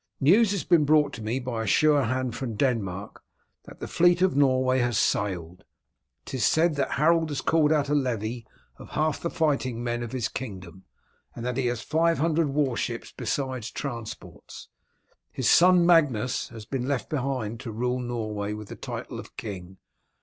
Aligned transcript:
News 0.19 0.49
has 0.49 0.63
been 0.63 0.83
brought 0.83 1.19
me 1.19 1.39
by 1.39 1.61
a 1.61 1.67
sure 1.67 2.05
hand 2.05 2.35
from 2.35 2.55
Denmark 2.55 3.21
that 3.65 3.79
the 3.79 3.87
fleet 3.87 4.23
of 4.23 4.35
Norway 4.35 4.79
has 4.79 4.97
sailed. 4.97 5.63
'Tis 6.25 6.43
said 6.43 6.73
that 6.73 6.93
Harold 6.93 7.29
has 7.29 7.39
called 7.39 7.71
out 7.71 7.87
a 7.87 7.93
levy 7.93 8.47
of 8.77 8.89
half 8.89 9.21
the 9.21 9.29
fighting 9.29 9.83
men 9.83 10.01
of 10.01 10.11
his 10.11 10.27
kingdom, 10.27 10.85
and 11.35 11.45
that 11.45 11.57
he 11.57 11.67
has 11.67 11.83
five 11.83 12.17
hundred 12.17 12.47
war 12.49 12.75
ships 12.75 13.13
besides 13.15 13.69
transports. 13.69 14.69
His 15.31 15.47
son, 15.47 15.85
Magnus, 15.85 16.47
has 16.49 16.65
been 16.65 16.87
left 16.87 17.07
behind 17.07 17.59
to 17.59 17.71
rule 17.71 17.99
Norway 17.99 18.53
with 18.53 18.69
the 18.69 18.75
title 18.75 19.19
of 19.19 19.37
king. 19.37 19.77